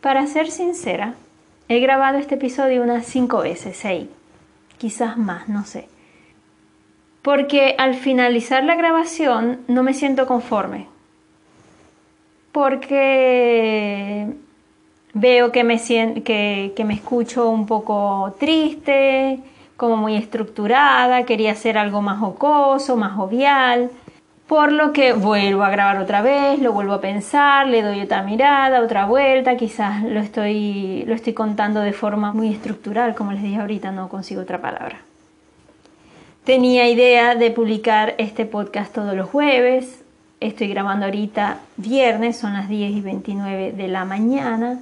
[0.00, 1.14] Para ser sincera,
[1.68, 4.08] he grabado este episodio unas cinco veces, seis,
[4.78, 5.88] quizás más, no sé.
[7.22, 10.86] Porque al finalizar la grabación no me siento conforme.
[12.52, 14.28] Porque
[15.14, 15.80] veo que me,
[16.22, 19.40] que, que me escucho un poco triste,
[19.76, 23.90] como muy estructurada, quería hacer algo más jocoso, más jovial,
[24.48, 28.22] por lo que vuelvo a grabar otra vez, lo vuelvo a pensar, le doy otra
[28.22, 33.42] mirada, otra vuelta, quizás lo estoy, lo estoy contando de forma muy estructural, como les
[33.42, 35.00] dije ahorita, no consigo otra palabra.
[36.44, 40.02] Tenía idea de publicar este podcast todos los jueves,
[40.40, 44.80] estoy grabando ahorita viernes, son las 10 y 29 de la mañana,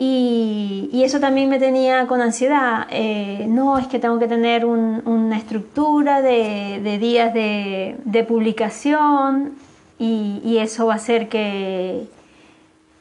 [0.00, 2.86] y, eso también me tenía con ansiedad.
[2.90, 9.54] Eh, no, es que tengo que tener una estructura de, días de, publicación
[9.98, 12.06] y, eso va a hacer que,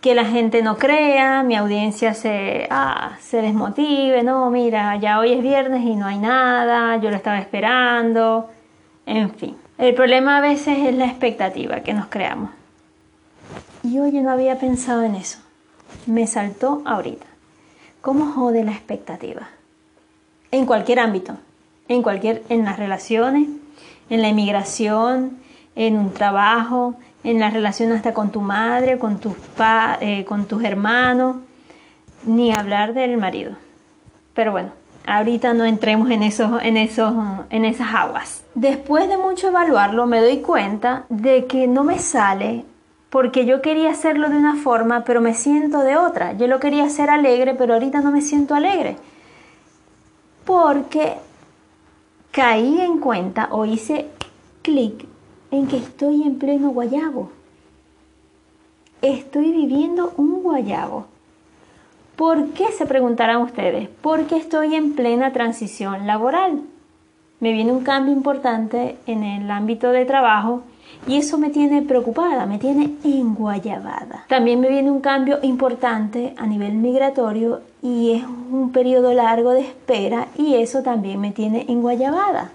[0.01, 4.23] que la gente no crea, mi audiencia se, ah, se desmotive.
[4.23, 8.49] No, mira, ya hoy es viernes y no hay nada, yo lo estaba esperando.
[9.05, 12.49] En fin, el problema a veces es la expectativa que nos creamos.
[13.83, 15.39] Y oye, no había pensado en eso
[16.05, 17.25] me saltó ahorita.
[18.01, 19.49] ¿Cómo jode la expectativa?
[20.51, 21.35] En cualquier ámbito,
[21.87, 23.49] en cualquier, en las relaciones,
[24.09, 25.39] en la inmigración,
[25.75, 29.33] en un trabajo, en la relación hasta con tu madre, con tus,
[29.99, 31.37] eh, con tus hermanos,
[32.25, 33.53] ni hablar del marido.
[34.33, 34.71] Pero bueno,
[35.05, 37.13] ahorita no entremos en, esos, en, esos,
[37.49, 38.43] en esas aguas.
[38.55, 42.65] Después de mucho evaluarlo, me doy cuenta de que no me sale
[43.09, 46.33] porque yo quería hacerlo de una forma, pero me siento de otra.
[46.33, 48.97] Yo lo quería hacer alegre, pero ahorita no me siento alegre.
[50.45, 51.13] Porque
[52.31, 54.07] caí en cuenta o hice
[54.61, 55.05] clic
[55.51, 57.31] en que estoy en pleno guayabo.
[59.01, 61.05] Estoy viviendo un guayabo.
[62.17, 63.89] ¿Por qué se preguntarán ustedes?
[64.01, 66.63] Porque estoy en plena transición laboral.
[67.39, 70.63] Me viene un cambio importante en el ámbito de trabajo
[71.07, 74.25] y eso me tiene preocupada, me tiene enguayabada.
[74.27, 79.61] También me viene un cambio importante a nivel migratorio y es un periodo largo de
[79.61, 82.51] espera y eso también me tiene enguayabada.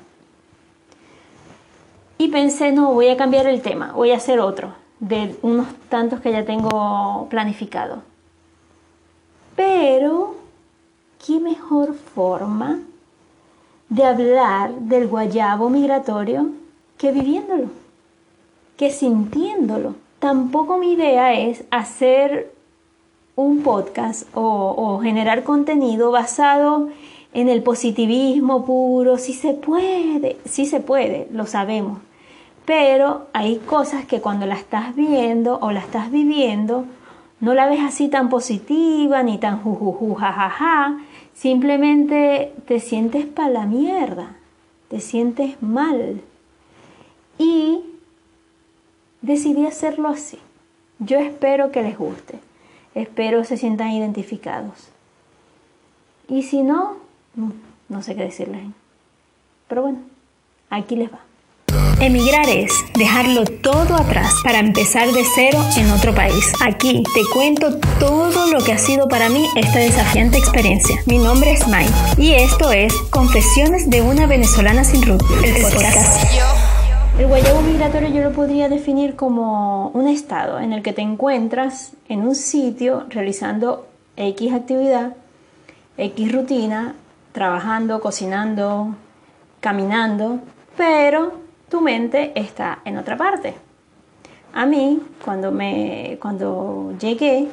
[2.18, 6.20] Y pensé, no, voy a cambiar el tema, voy a hacer otro de unos tantos
[6.20, 8.02] que ya tengo planificado.
[9.56, 10.36] Pero,
[11.26, 12.78] ¿qué mejor forma
[13.88, 16.50] de hablar del guayabo migratorio
[16.96, 17.81] que viviéndolo?
[18.82, 19.94] Que sintiéndolo.
[20.18, 22.52] Tampoco mi idea es hacer
[23.36, 26.88] un podcast o, generar contenido basado
[27.32, 32.00] en el positivismo puro, si se puede, si se puede, lo sabemos.
[32.64, 36.84] Pero hay cosas que cuando la estás viendo o la estás viviendo,
[37.38, 40.98] no la ves así tan positiva ni tan jujuju, jajaja.
[41.34, 44.34] Simplemente te sientes para la mierda,
[44.88, 46.20] te sientes mal.
[47.38, 47.91] Y
[49.22, 50.38] decidí hacerlo así.
[50.98, 52.38] Yo espero que les guste,
[52.94, 54.90] espero se sientan identificados.
[56.28, 56.96] Y si no,
[57.88, 58.62] no, sé qué decirles.
[59.68, 59.98] Pero bueno,
[60.70, 61.20] aquí les va.
[62.00, 66.52] Emigrar es dejarlo todo atrás para empezar de cero en otro país.
[66.64, 70.96] Aquí te cuento todo lo que ha sido para mí esta desafiante experiencia.
[71.06, 76.71] Mi nombre es Mike y esto es Confesiones de una venezolana sin root, el podcast.
[77.22, 81.92] El guayabo migratorio yo lo podría definir como un estado en el que te encuentras
[82.08, 85.14] en un sitio realizando X actividad,
[85.96, 86.96] X rutina,
[87.30, 88.96] trabajando, cocinando,
[89.60, 90.40] caminando,
[90.76, 91.34] pero
[91.70, 93.54] tu mente está en otra parte.
[94.52, 97.46] A mí, cuando, me, cuando llegué,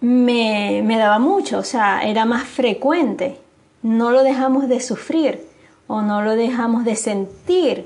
[0.00, 3.36] me, me daba mucho, o sea, era más frecuente.
[3.82, 5.49] No lo dejamos de sufrir
[5.90, 7.84] o no lo dejamos de sentir.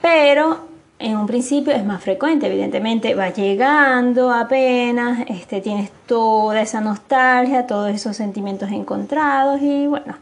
[0.00, 0.60] Pero
[1.00, 7.66] en un principio es más frecuente, evidentemente va llegando apenas, este, tienes toda esa nostalgia,
[7.66, 10.16] todos esos sentimientos encontrados y bueno,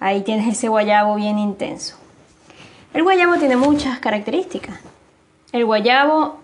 [0.00, 1.96] ahí tienes ese guayabo bien intenso.
[2.94, 4.80] El guayabo tiene muchas características.
[5.52, 6.38] El guayabo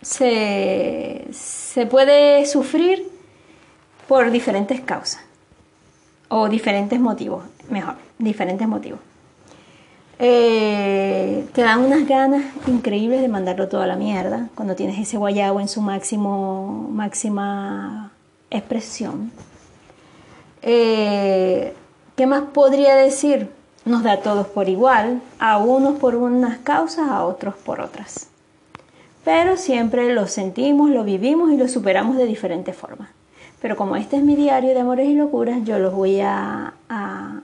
[0.00, 3.06] se, se puede sufrir
[4.08, 5.22] por diferentes causas
[6.28, 9.00] o diferentes motivos, mejor diferentes motivos.
[10.18, 15.60] Eh, te dan unas ganas increíbles de mandarlo toda la mierda cuando tienes ese guayabo
[15.60, 18.12] en su máximo, máxima
[18.50, 19.30] expresión.
[20.62, 21.74] Eh,
[22.16, 23.50] ¿Qué más podría decir?
[23.84, 28.28] Nos da a todos por igual, a unos por unas causas, a otros por otras.
[29.24, 33.10] pero siempre lo sentimos, lo vivimos y lo superamos de diferentes formas.
[33.60, 37.40] Pero como este es mi diario de amores y locuras, yo los voy a, a,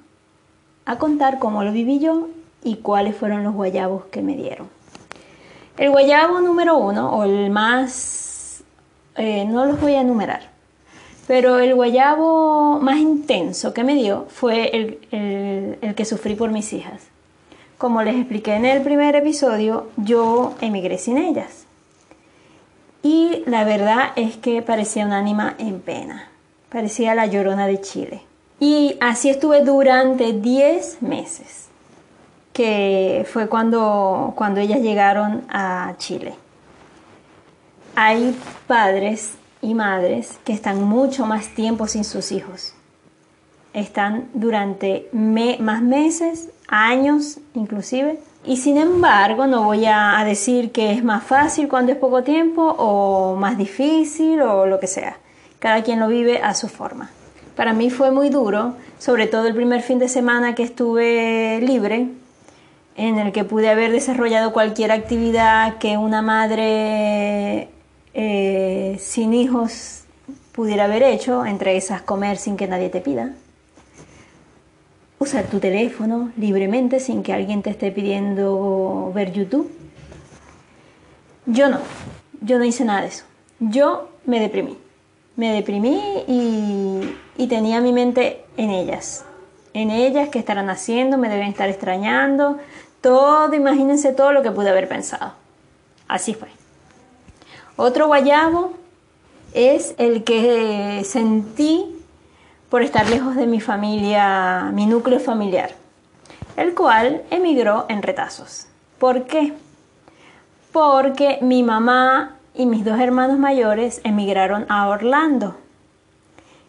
[0.99, 2.29] contar cómo lo viví yo
[2.63, 4.69] y cuáles fueron los guayabos que me dieron.
[5.77, 8.63] El guayabo número uno, o el más,
[9.17, 10.51] eh, no los voy a enumerar,
[11.27, 16.73] pero el guayabo más intenso que me dio fue el, el que sufrí por mis
[16.73, 17.03] hijas.
[17.79, 21.67] Como les expliqué en el primer episodio, yo emigré sin ellas.
[23.03, 26.29] Y la verdad es que parecía un ánima en pena.
[26.69, 28.23] Parecía la llorona de Chile.
[28.63, 31.67] Y así estuve durante 10 meses,
[32.53, 36.35] que fue cuando, cuando ellas llegaron a Chile.
[37.97, 38.39] Hay
[38.69, 39.33] padres
[39.63, 42.73] y madres que están mucho más tiempo sin sus hijos.
[43.73, 51.03] Están durante más meses, años inclusive, y sin embargo, no voy a, decir que es
[51.03, 55.17] más fácil cuando es poco tiempo o más difícil o lo que sea.
[55.59, 57.11] Cada quien lo vive a su forma.
[57.57, 62.09] Para mí fue muy duro, sobre todo el primer fin de semana que estuve libre,
[62.97, 67.69] en el que pude haber desarrollado cualquier actividad que una madre
[68.15, 70.05] eh, sin hijos
[70.53, 73.33] pudiera haber hecho, entre esas comer sin que nadie te pida
[75.23, 79.71] usar tu teléfono libremente sin que alguien te esté pidiendo ver YouTube.
[81.47, 81.79] Yo no,
[82.41, 83.25] yo no hice nada de eso.
[83.61, 84.77] Yo me deprimí.
[85.37, 89.25] Me deprimí y, tenía mi mente en ellas.
[89.75, 92.59] En ellas que estarán haciendo, me deben estar extrañando.
[93.01, 95.33] Todo, imagínense todo lo que pude haber pensado.
[96.09, 96.49] Así fue.
[97.77, 98.75] Otro guayabo
[99.55, 101.97] es el que sentí
[102.69, 105.75] por estar lejos de mi familia, mi núcleo familiar,
[106.57, 108.67] el cual emigró en retazos.
[108.99, 109.53] ¿Por qué?
[110.73, 115.57] Porque mi mamá y mis dos hermanos mayores emigraron a Orlando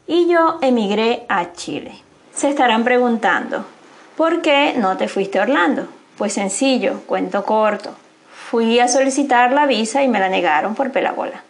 [0.08, 1.94] y yo emigré a Chile.
[2.34, 3.66] Se estarán preguntando,
[4.18, 5.88] ¿por qué no te fuiste a Orlando?
[6.18, 7.94] Pues sencillo, cuento corto.
[8.50, 11.44] Fui a solicitar la visa y me la negaron por pelabola.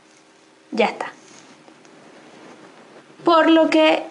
[0.72, 1.08] Ya está.
[3.24, 4.04] Por lo que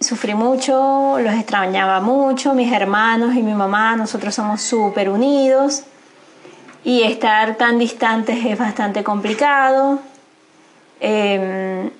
[0.00, 5.84] sufrí mucho, los extrañaba mucho, mis hermanos y mi mamá, nosotros somos súper unidos
[6.84, 10.00] y estar tan distantes es bastante complicado.
[11.00, 11.90] Em,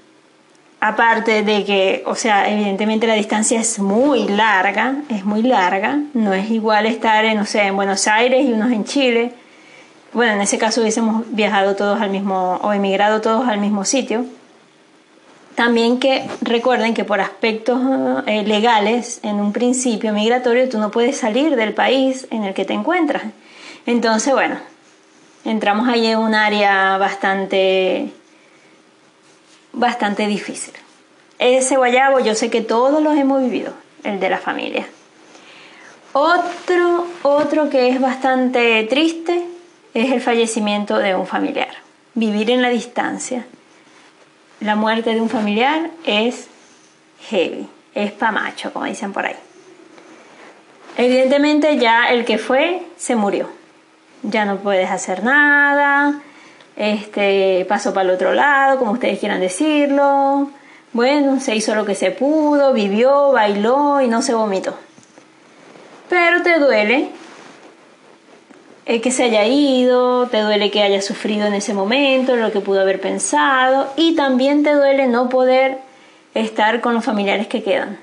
[0.81, 6.35] aparte de que, o sea, evidentemente la distancia es muy larga, es muy larga, no
[6.35, 9.33] es igual estar, en, no sé, en Buenos Aires y unos en Chile.
[10.13, 14.27] Bueno, en ese caso hubiésemos viajado todos al mismo, o emigrado todos al mismo sitio
[15.55, 17.81] también que recuerden que por aspectos
[18.27, 22.65] eh, legales, en un principio migratorio, tú no puedes salir del país en el que
[22.65, 23.23] te encuentras.
[23.87, 24.57] Entonces, bueno,
[25.45, 28.11] entramos ahí en un área bastante,
[29.73, 30.75] bastante difícil.
[31.39, 34.87] Ese guayabo yo sé que todos los hemos vivido, el de la familia.
[36.13, 39.45] Otro, otro que es bastante triste
[39.95, 41.71] es el fallecimiento de un familiar.
[42.15, 43.45] Vivir en la distancia
[44.65, 46.47] la muerte de un familiar es
[47.29, 49.37] heavy, es pamacho, como dicen por ahí.
[50.97, 53.49] Evidentemente ya el que fue se murió.
[54.25, 56.21] Ya no puedes hacer nada.
[56.77, 60.51] Este pasó para el otro lado, como ustedes quieran decirlo.
[60.93, 64.75] Bueno, se hizo lo que se pudo, vivió, bailó y no se vomitó.
[66.09, 67.11] Pero te duele
[68.87, 72.61] eh, que se haya ido, te duele que haya sufrido en ese momento, lo que
[72.61, 75.79] pudo haber pensado y también te duele no poder
[76.35, 77.99] estar con los familiares que quedan,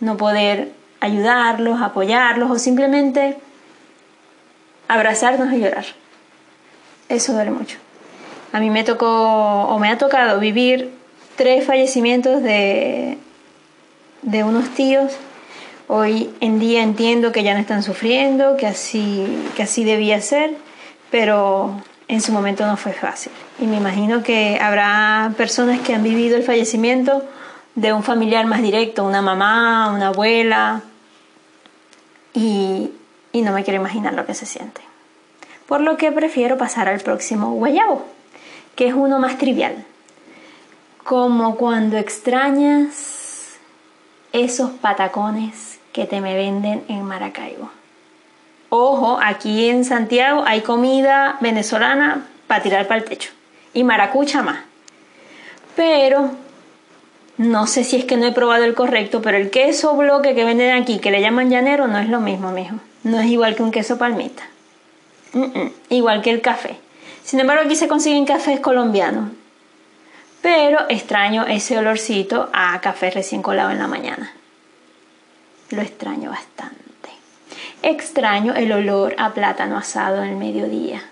[0.00, 3.36] no poder ayudarlos, apoyarlos o simplemente
[4.94, 5.84] abrazarnos y llorar.
[7.08, 7.78] Eso duele mucho.
[8.52, 10.92] A mí me tocó o me ha tocado vivir
[11.36, 13.18] tres fallecimientos de,
[14.22, 15.12] de unos tíos
[15.94, 20.56] Hoy en día entiendo que ya no están sufriendo, que así, que así debía ser,
[21.10, 23.30] pero en su momento no fue fácil.
[23.60, 27.22] Y me imagino que habrá personas que han vivido el fallecimiento
[27.74, 30.80] de un familiar más directo, una mamá, una abuela,
[32.32, 32.90] y,
[33.32, 34.80] y no me quiero imaginar lo que se siente.
[35.66, 38.04] Por lo que prefiero pasar al próximo guayabo,
[38.76, 39.84] que es uno más trivial.
[41.04, 43.56] Como cuando extrañas
[44.32, 47.70] esos patacones que te me venden en Maracaibo.
[48.70, 53.30] Ojo, aquí en Santiago hay comida venezolana para tirar para el techo
[53.74, 54.60] y maracucha más.
[55.76, 56.30] Pero
[57.36, 60.44] no sé si es que no he probado el correcto, pero el queso bloque que
[60.44, 62.76] venden aquí, que le llaman llanero, no es lo mismo, mijo.
[63.04, 64.44] No es igual que un queso palmita.
[65.88, 66.76] Igual que el café.
[67.24, 69.30] Sin embargo, aquí se consiguen cafés colombianos.
[70.40, 74.32] Pero extraño ese olorcito a café recién colado en la mañana.
[75.70, 76.82] Lo extraño bastante.
[77.82, 81.02] Extraño el olor a plátano asado en el mediodía.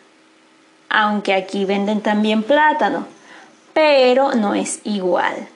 [0.88, 3.06] Aunque aquí venden también plátano,
[3.72, 5.48] pero no es igual.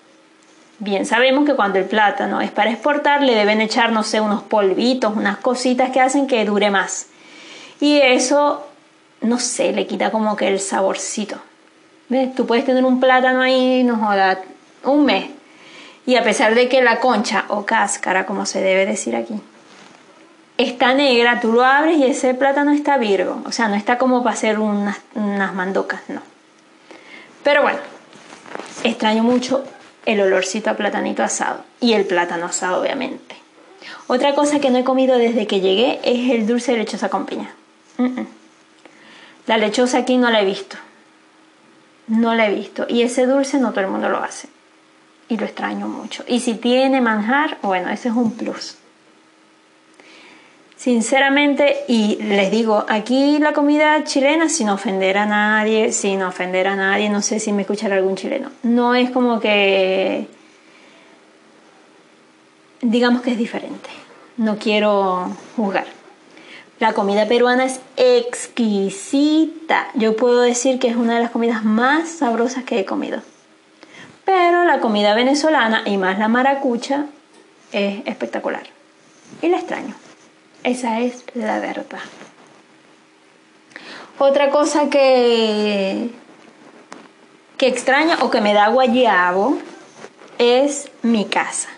[0.81, 4.43] Bien, sabemos que cuando el plátano es para exportar le deben echar, no sé, unos
[4.43, 7.07] polvitos, unas cositas que hacen que dure más.
[7.81, 8.67] Y eso,
[9.21, 11.37] no sé, le quita como que el saborcito.
[12.09, 12.35] ¿Ves?
[12.35, 14.41] Tú puedes tener un plátano ahí, no joda,
[14.83, 15.31] un mes.
[16.07, 19.41] Y a pesar de que la concha o cáscara, como se debe decir aquí,
[20.59, 23.43] está negra, tú lo abres y ese plátano está virgo.
[23.47, 26.21] O sea, no está como para hacer unas, unas mandocas, no.
[27.45, 27.79] Pero bueno,
[28.83, 29.65] extraño mucho
[30.05, 33.37] el olorcito a platanito asado y el plátano asado, obviamente.
[34.07, 37.27] Otra cosa que no he comido desde que llegué es el dulce de lechosa con
[37.27, 37.55] piña.
[39.47, 40.77] La lechosa aquí no la he visto.
[42.07, 42.87] No la he visto.
[42.89, 44.49] Y ese dulce no todo el mundo lo hace.
[45.29, 46.25] Y lo extraño mucho.
[46.27, 48.77] Y si tiene manjar, bueno, ese es un plus.
[50.85, 56.77] Sinceramente, y les digo, aquí la comida chilena, sin ofender a nadie, sin ofender a
[56.77, 60.29] nadie, no sé si me escuchará algún chileno, no es como que,
[62.83, 63.89] digamos que es diferente,
[64.37, 65.87] no quiero juzgar.
[66.81, 72.11] La comida peruana es exquisita, yo puedo decir que es una de las comidas más
[72.11, 73.23] sabrosas que he comido.
[74.27, 77.07] Pero la comida venezolana y más la maracucha
[77.73, 78.65] es espectacular
[79.41, 79.95] y la extraño.
[80.65, 82.01] Esa es la verdad.
[84.19, 86.09] Otra cosa que,
[87.59, 89.59] que extraño o que me da guayabo
[90.39, 91.69] es mi casa.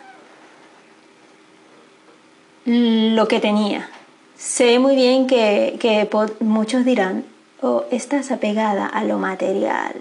[2.64, 3.90] Lo que tenía.
[4.37, 7.25] Sé muy bien que, que muchos dirán,
[7.62, 9.95] oh, estás apegada a lo material.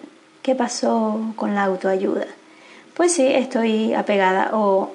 [0.43, 2.27] ¿Qué pasó con la autoayuda?
[2.93, 4.91] Pues sí, estoy apegada o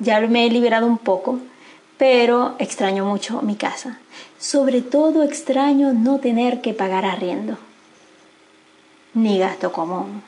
[0.00, 1.38] ya me he liberado un poco
[1.98, 3.98] pero extraño mucho mi casa.
[4.38, 7.58] Sobre todo extraño no tener que pagar arriendo,
[9.14, 10.22] ni gasto común.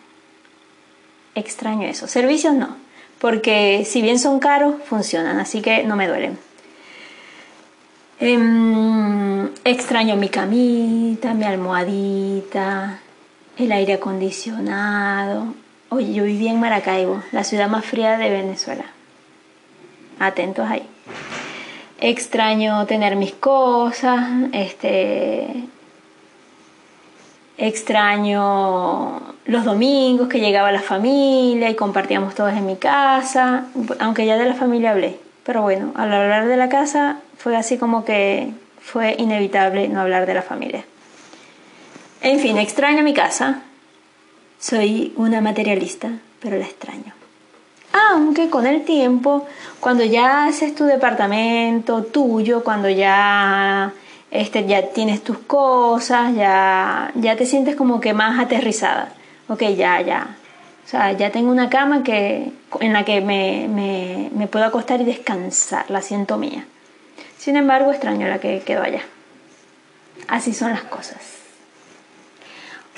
[1.36, 2.08] Extraño eso.
[2.08, 2.76] Servicios no,
[3.20, 6.38] porque si bien son caros, funcionan, así que no me duelen.
[8.18, 12.98] Em, extraño mi camita, mi almohadita,
[13.56, 15.54] el aire acondicionado.
[15.88, 18.84] Oye, yo viví en Maracaibo, la ciudad más fría de Venezuela.
[20.18, 20.86] Atentos ahí
[22.00, 25.46] extraño tener mis cosas, este,
[27.58, 33.66] extraño los domingos que llegaba la familia y compartíamos todos en mi casa,
[33.98, 37.76] aunque ya de la familia hablé, pero bueno, al hablar de la casa fue así
[37.76, 40.84] como que fue inevitable no hablar de la familia.
[42.22, 43.62] En fin, extraño mi casa,
[44.58, 47.19] soy una materialista, pero la extraño.
[47.92, 49.46] Aunque con el tiempo,
[49.80, 53.92] cuando ya haces tu departamento tuyo, cuando ya,
[54.30, 59.12] este, ya tienes tus cosas, ya, ya te sientes como que más aterrizada.
[59.48, 60.36] Ok, ya, ya.
[60.84, 65.00] O sea, ya tengo una cama que, en la que me, me, me puedo acostar
[65.00, 66.64] y descansar, la siento mía.
[67.38, 69.02] Sin embargo, extraño la que quedó allá.
[70.28, 71.39] Así son las cosas.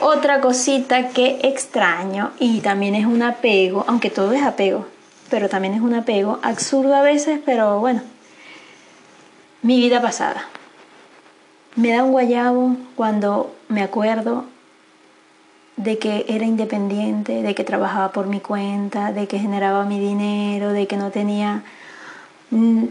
[0.01, 4.87] Otra cosita que extraño y también es un apego, aunque todo es apego,
[5.31, 8.03] pero también es un apego, absurdo a veces, pero bueno,
[9.63, 10.49] mi vida pasada.
[11.77, 14.45] Me da un guayabo cuando me acuerdo
[15.77, 20.73] de que era independiente, de que trabajaba por mi cuenta, de que generaba mi dinero,
[20.73, 21.63] de que no tenía,
[22.51, 22.85] mm,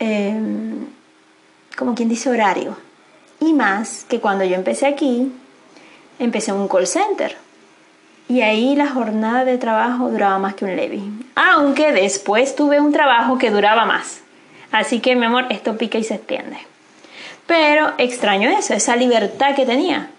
[0.00, 0.86] em,
[1.76, 2.76] como quien dice, horario.
[3.40, 5.32] Y más que cuando yo empecé aquí,
[6.18, 7.36] empecé un call center.
[8.28, 11.02] Y ahí la jornada de trabajo duraba más que un levy.
[11.36, 14.20] Aunque después tuve un trabajo que duraba más.
[14.72, 16.58] Así que, mi amor, esto pica y se extiende.
[17.46, 20.10] Pero extraño eso, esa libertad que tenía.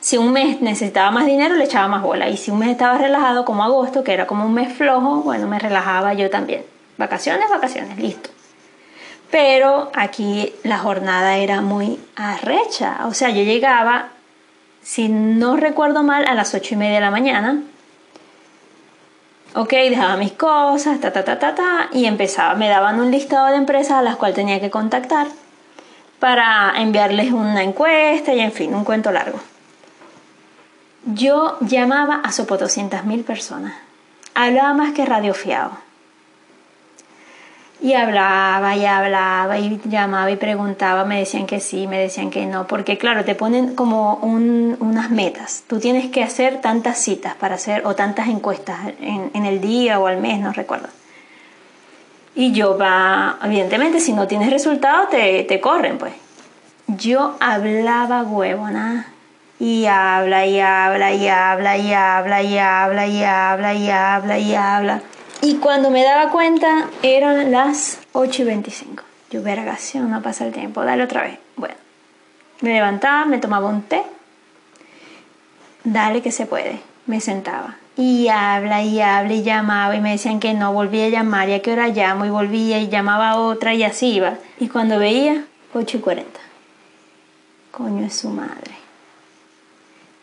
[0.00, 2.28] Si un mes necesitaba más dinero, le echaba más bola.
[2.28, 5.46] Y si un mes estaba relajado, como agosto, que era como un mes flojo, bueno,
[5.46, 6.64] me relajaba yo también.
[6.98, 8.30] Vacaciones, vacaciones, listo.
[9.30, 13.00] Pero aquí la jornada era muy arrecha.
[13.06, 14.10] O sea, yo llegaba
[14.86, 17.60] si no recuerdo mal, a las ocho y media de la mañana.
[19.56, 22.54] Ok, dejaba mis cosas, ta, ta, ta, ta, ta, y empezaba.
[22.54, 25.26] Me daban un listado de empresas a las cuales tenía que contactar
[26.20, 29.40] para enviarles una encuesta y, en fin, un cuento largo.
[31.04, 33.74] Yo llamaba a mil personas.
[34.36, 35.72] Hablaba más que radio fiado.
[37.86, 42.44] Y hablaba y hablaba y llamaba y preguntaba, me decían que sí, me decían que
[42.44, 45.62] no, porque claro, te ponen como unas metas.
[45.68, 50.08] Tú tienes que hacer tantas citas para hacer o tantas encuestas en, el día o
[50.08, 50.88] al mes, no recuerdo.
[52.34, 56.12] Y yo va, evidentemente, si no tienes resultados, te, te corren, pues.
[56.88, 59.12] Yo hablaba huevona
[59.60, 64.54] y habla y habla y habla y habla y habla y habla y habla y
[64.56, 65.02] habla.
[65.54, 69.04] Cuando me daba cuenta eran las 8 y 25.
[69.30, 71.38] Yo, vergación, no pasa el tiempo, dale otra vez.
[71.56, 71.74] Bueno,
[72.60, 74.02] me levantaba, me tomaba un té,
[75.84, 76.80] dale que se puede.
[77.06, 81.08] Me sentaba y habla y habla y llamaba y me decían que no, volvía a
[81.08, 84.38] llamar y a qué hora llamo y volvía y llamaba a otra y así iba.
[84.58, 86.40] Y cuando veía, 8 y 40.
[87.70, 88.74] Coño es su madre.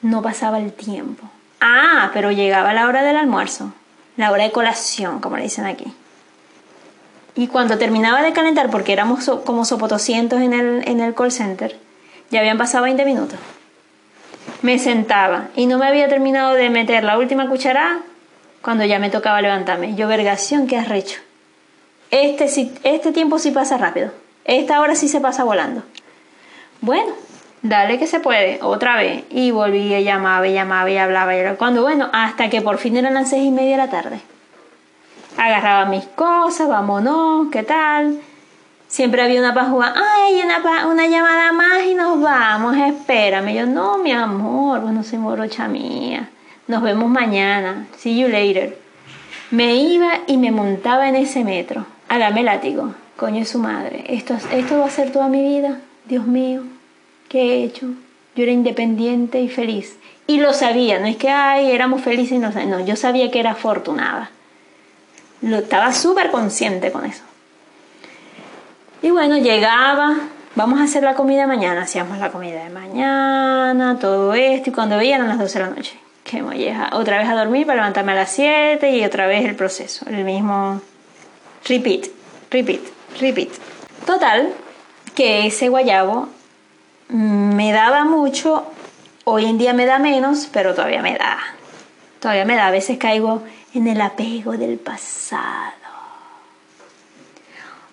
[0.01, 1.29] No pasaba el tiempo.
[1.61, 3.73] Ah, pero llegaba la hora del almuerzo
[4.17, 5.93] la hora de colación, como le dicen aquí.
[7.35, 11.79] Y cuando terminaba de calentar, porque éramos como sopotoscientos en el, en el call center,
[12.29, 13.39] ya habían pasado 20 minutos.
[14.61, 17.99] Me sentaba y no me había terminado de meter la última cucharada
[18.61, 19.95] cuando ya me tocaba levantarme.
[19.95, 21.19] Yo, vergación, qué arrecho.
[22.11, 22.45] Este,
[22.83, 24.11] este tiempo sí pasa rápido.
[24.45, 25.83] Esta hora sí se pasa volando.
[26.81, 27.13] Bueno,
[27.63, 29.23] dale que se puede, otra vez.
[29.31, 31.35] Y volví y llamaba y llamaba y hablaba.
[31.35, 34.19] Y cuando, bueno, hasta que por fin eran las seis y media de la tarde.
[35.37, 38.19] Agarraba mis cosas, vámonos, ¿qué tal?
[38.87, 43.55] Siempre había una pajúa, ay, una, una llamada más y nos vamos, espérame.
[43.55, 46.29] Yo, no, mi amor, bueno, soy morocha mía.
[46.67, 47.87] Nos vemos mañana.
[47.97, 48.77] See you later.
[49.49, 51.85] Me iba y me montaba en ese metro.
[52.07, 52.93] Hágame látigo.
[53.17, 54.03] Coño es su madre.
[54.07, 55.79] Esto, esto va a ser toda mi vida.
[56.05, 56.61] Dios mío.
[57.33, 57.87] ¿Qué he hecho?
[58.35, 59.97] Yo era independiente y feliz.
[60.27, 63.39] Y lo sabía, no es que, ay, éramos felices y no, no yo sabía que
[63.39, 64.29] era afortunada.
[65.41, 67.23] Lo, estaba súper consciente con eso.
[69.01, 70.15] Y bueno, llegaba,
[70.53, 74.97] vamos a hacer la comida mañana, hacíamos la comida de mañana, todo esto, y cuando
[74.97, 78.11] veían a las 12 de la noche, qué molleja, otra vez a dormir para levantarme
[78.11, 80.81] a las 7 y otra vez el proceso, el mismo
[81.67, 82.09] repeat,
[82.51, 82.81] repeat,
[83.19, 83.49] repeat.
[84.05, 84.53] Total,
[85.15, 86.29] que ese guayabo
[87.13, 88.65] me daba mucho,
[89.23, 91.37] hoy en día me da menos, pero todavía me da.
[92.19, 93.43] Todavía me da, a veces caigo
[93.75, 95.73] en el apego del pasado.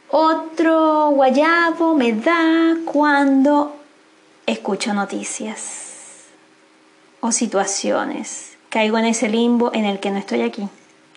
[0.08, 3.76] Otro guayabo me da cuando
[4.46, 6.24] escucho noticias
[7.20, 8.56] o situaciones.
[8.70, 10.66] Caigo en ese limbo en el que no estoy aquí,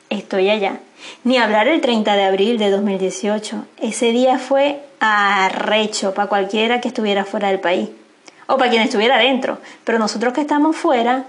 [0.10, 0.80] estoy allá.
[1.24, 3.66] Ni hablar el 30 de abril de 2018.
[3.82, 7.90] Ese día fue arrecho para cualquiera que estuviera fuera del país
[8.48, 9.58] o para quien estuviera dentro.
[9.84, 11.26] Pero nosotros que estamos fuera,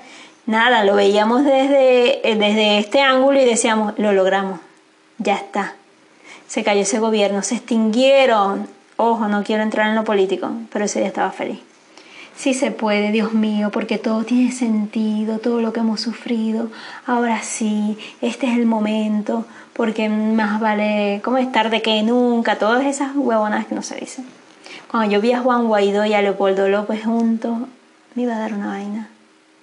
[0.46, 4.60] nada, lo veíamos desde, eh, desde este ángulo y decíamos, lo logramos,
[5.18, 5.74] ya está.
[6.46, 8.68] Se cayó ese gobierno, se extinguieron.
[8.96, 11.60] Ojo, no quiero entrar en lo político, pero ese día estaba feliz.
[12.36, 16.68] Sí se puede, Dios mío, porque todo tiene sentido, todo lo que hemos sufrido.
[17.06, 22.84] Ahora sí, este es el momento, porque más vale como es tarde que nunca, todas
[22.86, 24.26] esas huevonas que no se dicen.
[24.90, 27.58] Cuando yo vi a Juan Guaidó y a Leopoldo López juntos,
[28.14, 29.08] me iba a dar una vaina,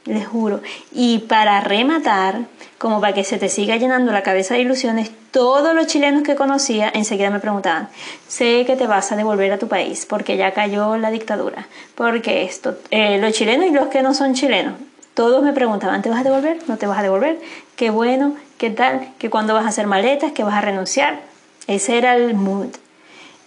[0.05, 0.61] les juro.
[0.91, 2.39] Y para rematar,
[2.77, 6.35] como para que se te siga llenando la cabeza de ilusiones, todos los chilenos que
[6.35, 7.89] conocía enseguida me preguntaban,
[8.27, 12.43] sé que te vas a devolver a tu país porque ya cayó la dictadura, porque
[12.43, 14.73] esto, eh, los chilenos y los que no son chilenos,
[15.13, 16.57] todos me preguntaban, ¿te vas a devolver?
[16.67, 17.39] ¿No te vas a devolver?
[17.75, 21.19] Qué bueno, qué tal, que cuando vas a hacer maletas, que vas a renunciar.
[21.67, 22.69] Ese era el mood.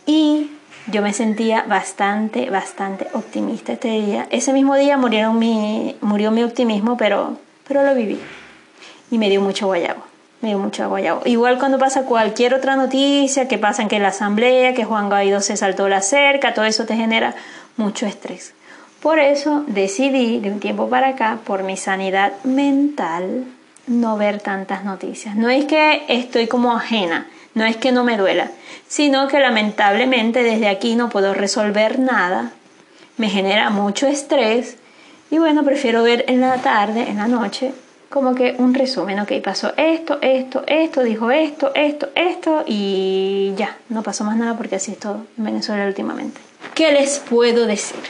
[0.06, 0.50] Y
[0.86, 4.26] yo me sentía bastante, bastante optimista este día.
[4.30, 8.20] Ese mismo día murió mi optimismo, pero, pero lo viví.
[9.10, 10.02] Y me dio mucho guayabo.
[10.42, 11.22] Me dio mucho guayabo.
[11.24, 15.56] Igual cuando pasa cualquier otra noticia, que pasa que la asamblea, que Juan Guaidó se
[15.56, 17.34] saltó la cerca, todo eso te genera
[17.76, 18.52] mucho estrés.
[19.00, 23.44] Por eso decidí de un tiempo para acá, por mi sanidad mental,
[23.86, 25.34] no ver tantas noticias.
[25.36, 28.50] No es que estoy como ajena, no es que no me duela,
[28.88, 32.52] sino que lamentablemente desde aquí no puedo resolver nada,
[33.16, 34.76] me genera mucho estrés
[35.30, 37.72] y bueno, prefiero ver en la tarde, en la noche,
[38.10, 43.76] como que un resumen, ok, pasó esto, esto, esto, dijo esto, esto, esto y ya,
[43.88, 46.40] no pasó más nada porque así es todo en Venezuela últimamente.
[46.74, 48.00] ¿Qué les puedo decir?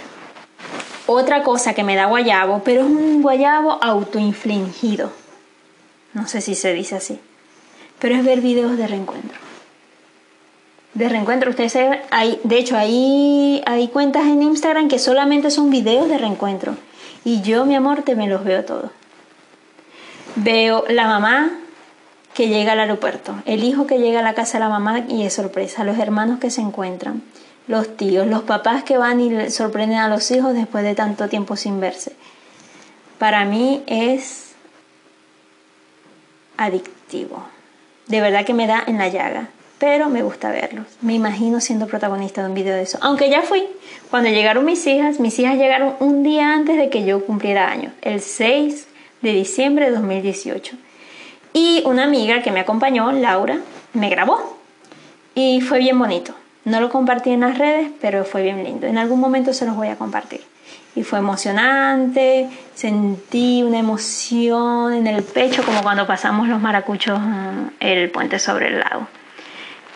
[1.06, 5.12] Otra cosa que me da guayabo, pero es un guayabo autoinfligido.
[6.14, 7.20] No sé si se dice así
[8.04, 9.33] pero es ver videos de reencuentro.
[10.94, 11.76] De reencuentro, ustedes
[12.10, 16.76] hay, de hecho hay, hay cuentas en Instagram que solamente son videos de reencuentro.
[17.24, 18.90] Y yo, mi amor, te me los veo todos.
[20.36, 21.50] Veo la mamá
[22.32, 25.22] que llega al aeropuerto, el hijo que llega a la casa de la mamá y
[25.22, 27.22] es sorpresa, los hermanos que se encuentran,
[27.68, 31.56] los tíos, los papás que van y sorprenden a los hijos después de tanto tiempo
[31.56, 32.14] sin verse.
[33.18, 34.54] Para mí es
[36.56, 37.44] adictivo.
[38.08, 39.48] De verdad que me da en la llaga,
[39.84, 40.86] pero me gusta verlos.
[41.02, 42.96] Me imagino siendo protagonista de un video de eso.
[43.02, 43.64] Aunque ya fui,
[44.10, 47.92] cuando llegaron mis hijas, mis hijas llegaron un día antes de que yo cumpliera años,
[48.00, 48.88] el 6
[49.20, 50.74] de diciembre de 2018.
[51.52, 53.58] Y una amiga que me acompañó, Laura,
[53.92, 54.58] me grabó.
[55.34, 56.34] Y fue bien bonito.
[56.64, 58.86] No lo compartí en las redes, pero fue bien lindo.
[58.86, 60.40] En algún momento se los voy a compartir.
[60.96, 67.66] Y fue emocionante, sentí una emoción en el pecho como cuando pasamos los maracuchos mm,
[67.80, 69.06] el puente sobre el lago.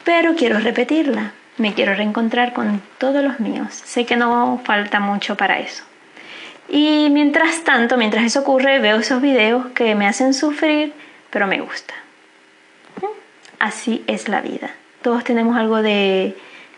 [0.08, 3.74] Pero quiero repetirla, me quiero reencontrar con todos los míos.
[3.84, 5.84] Sé que no falta mucho para eso.
[6.66, 10.94] Y mientras tanto, mientras eso ocurre, veo esos videos que me hacen sufrir
[11.28, 11.92] pero me gusta.
[13.58, 14.70] Así es la vida.
[15.02, 16.34] Todos tenemos algo de,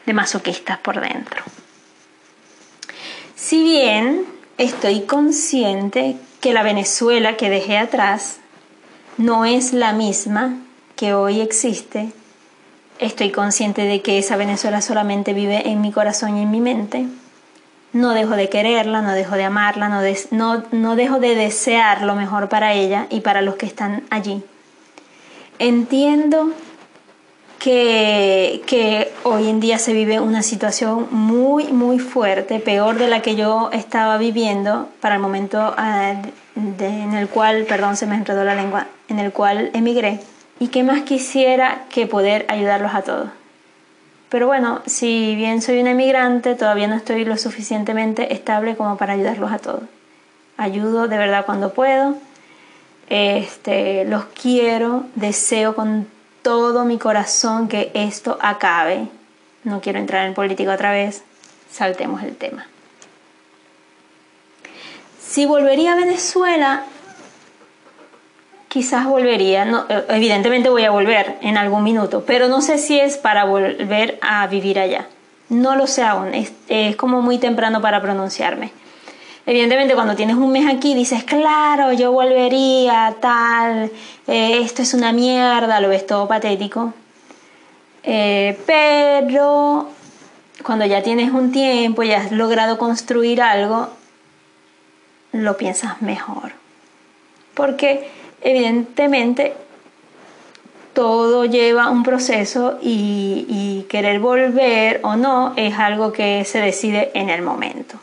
[0.06, 1.44] de masoquistas por dentro.
[3.36, 4.24] Si bien
[4.58, 8.40] estoy consciente que la Venezuela que dejé atrás
[9.18, 10.56] no es la misma
[10.96, 12.12] que hoy existe,
[13.00, 17.06] estoy consciente de que esa Venezuela solamente vive en mi corazón y en mi mente.
[17.92, 22.14] No dejo de quererla, no dejo de amarla, no, no, no dejo de desear lo
[22.14, 24.44] mejor para ella y para los que están allí.
[25.58, 26.50] Entiendo
[27.58, 33.22] que, que, hoy en día se vive una situación muy, muy fuerte, peor de la
[33.22, 36.14] que yo estaba viviendo para el momento ah,
[36.56, 40.20] en el cual, perdón, se me enredó la lengua, en el cual emigré.
[40.60, 43.30] Y que más quisiera que poder ayudarlos a todos.
[44.28, 49.14] Pero bueno, si bien soy una emigrante, todavía no estoy lo suficientemente estable como para
[49.14, 49.82] ayudarlos a todos.
[50.56, 52.14] Ayudo de verdad cuando puedo.
[53.08, 56.06] Este, los quiero, deseo con
[56.42, 59.08] todo mi corazón que esto acabe.
[59.64, 61.24] No quiero entrar en política otra vez.
[61.72, 62.68] Saltemos el tema.
[65.20, 66.84] Si volvería a Venezuela,
[68.70, 73.18] quizás volvería, eh, evidentemente voy a volver en algún minuto, pero no sé si es
[73.18, 75.08] para volver a vivir allá.
[75.48, 78.70] No lo sé aún, es, como muy temprano para pronunciarme.
[79.44, 83.90] Evidentemente cuando tienes un mes aquí dices, claro, yo volvería, tal,
[84.28, 86.94] eh, esto es una mierda, lo ves todo patético.
[88.04, 89.88] Eh, pero
[90.62, 93.88] cuando ya tienes un tiempo y has logrado construir algo,
[95.32, 96.52] lo piensas mejor.
[97.54, 99.54] Porque evidentemente
[100.92, 107.28] todo lleva un proceso y, querer volver o no es algo que se decide en
[107.28, 107.98] el momento.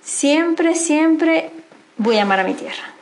[0.00, 1.50] Siempre, siempre
[1.96, 2.92] voy a amar a mi tierra.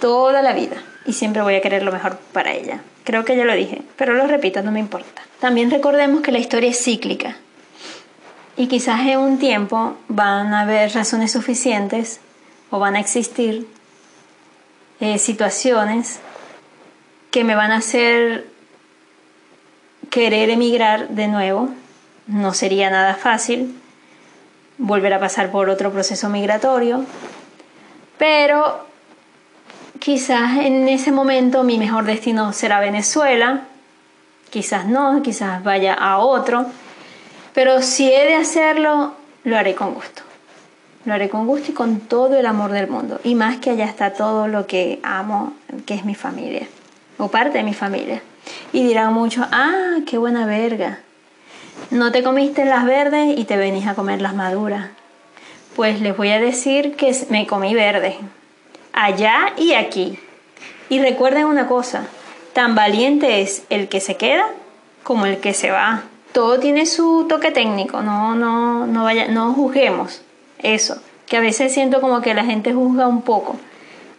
[0.00, 0.76] Toda la vida.
[1.04, 2.80] Y siempre voy a querer lo mejor para ella.
[3.04, 5.22] Creo que ya lo dije, pero lo repito, no me importa.
[5.40, 7.36] También recordemos que la historia es cíclica.
[8.56, 12.20] Y quizás en un tiempo van a haber razones suficientes
[12.70, 13.66] o van a existir
[15.00, 16.20] eh, situaciones
[17.30, 18.46] que me van a hacer
[20.10, 21.68] querer emigrar de nuevo.
[22.26, 23.74] No sería nada fácil
[24.78, 27.04] volver a pasar por otro proceso migratorio,
[28.16, 28.86] pero
[29.98, 33.64] quizás en ese momento mi mejor destino será Venezuela,
[34.50, 36.66] quizás no, quizás vaya a otro,
[37.54, 40.27] pero si he de hacerlo, lo haré con gusto.
[41.08, 43.18] Lo haré con gusto y con todo el amor del mundo.
[43.24, 45.54] Y más que allá está todo lo que amo,
[45.86, 46.68] que es mi familia.
[47.16, 48.20] O parte de mi familia.
[48.74, 50.98] Y dirán mucho, ah, qué buena verga.
[51.90, 54.90] No te comiste las verdes y te venís a comer las maduras.
[55.74, 58.18] Pues les voy a decir que me comí verde.
[58.92, 60.18] Allá y aquí.
[60.90, 62.02] Y recuerden una cosa,
[62.52, 64.44] tan valiente es el que se queda
[65.04, 66.02] como el que se va.
[66.32, 70.20] Todo tiene su toque técnico, no, no, no, vaya, no juzguemos
[70.58, 73.56] eso, que a veces siento como que la gente juzga un poco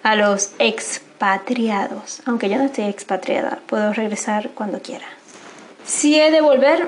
[0.03, 5.05] a los expatriados, aunque yo no estoy expatriada, puedo regresar cuando quiera.
[5.85, 6.87] Si he de volver,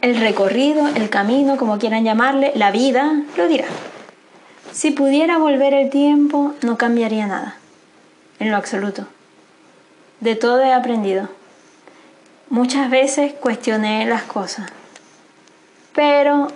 [0.00, 3.66] el recorrido, el camino, como quieran llamarle, la vida, lo dirá.
[4.72, 7.56] Si pudiera volver el tiempo, no cambiaría nada,
[8.40, 9.06] en lo absoluto.
[10.20, 11.28] De todo he aprendido.
[12.48, 14.70] Muchas veces cuestioné las cosas,
[15.94, 16.48] pero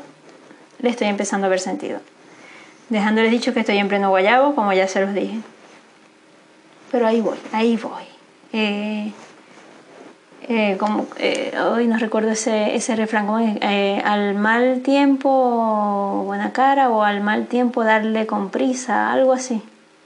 [0.81, 2.01] le estoy empezando a ver sentido
[2.89, 5.41] dejándoles dicho que estoy en pleno guayabo, como ya se los dije.
[6.91, 8.05] Pero ahí voy, ahí voy.
[8.53, 9.13] Eh,
[10.49, 13.59] eh, como, eh, hoy no recuerdo ese, ese refrán, como
[14.05, 19.63] al mal tiempo buena cara o al mal tiempo darle con prisa, algo así.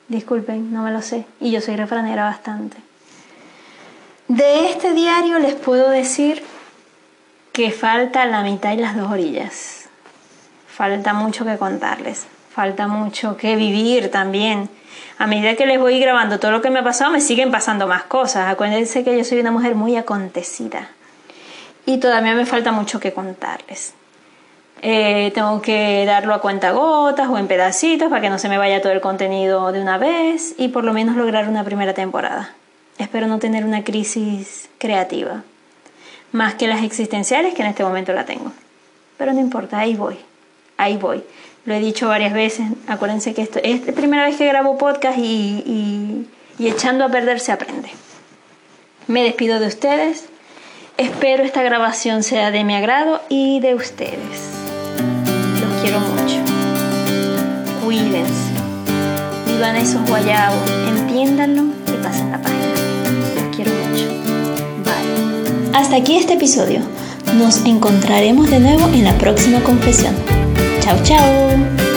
[0.08, 1.24] Disculpen, no me lo sé.
[1.40, 2.76] Y yo soy refranera bastante.
[4.26, 6.42] De este diario les puedo decir
[7.52, 9.88] que falta la mitad y las dos orillas.
[10.68, 12.26] Falta mucho que contarles,
[12.60, 14.68] falta mucho que vivir también.
[15.16, 17.86] A medida que les voy grabando todo lo que me ha pasado, me siguen pasando
[17.86, 18.52] más cosas.
[18.52, 20.90] Acuérdense que yo soy una mujer muy acontecida
[21.86, 23.94] y todavía me falta mucho que contarles.
[24.82, 28.58] Eh, tengo que darlo a cuenta gotas o en pedacitos para que no se me
[28.58, 32.52] vaya todo el contenido de una vez y por lo menos lograr una primera temporada.
[32.98, 35.44] Espero no tener una crisis creativa
[36.32, 38.52] más que las existenciales que en este momento la tengo.
[39.16, 40.18] Pero no importa, ahí voy,
[40.76, 41.24] ahí voy.
[41.64, 45.18] Lo he dicho varias veces, acuérdense que esto es la primera vez que grabo podcast
[45.18, 46.26] y,
[46.58, 47.90] y echando a perder se aprende.
[49.06, 50.24] Me despido de ustedes,
[50.96, 54.18] espero esta grabación sea de mi agrado y de ustedes.
[55.60, 56.36] Los quiero mucho.
[57.84, 58.52] Cuídense,
[59.46, 62.60] vivan esos guayabos, entiéndanlo y pasen la página.
[65.80, 66.80] Hasta aquí este episodio.
[67.38, 70.14] Nos encontraremos de nuevo en la próxima confesión.
[70.90, 71.89] Ciao, ciao!